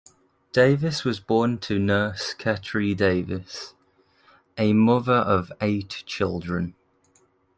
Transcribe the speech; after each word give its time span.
Davis 0.51 1.03
was 1.03 1.19
born 1.19 1.59
to 1.59 1.77
nurse 1.77 2.33
Kateree 2.33 2.97
Davis, 2.97 3.75
a 4.57 4.73
mother 4.73 5.13
of 5.13 5.51
eight 5.61 6.01
children. 6.07 6.73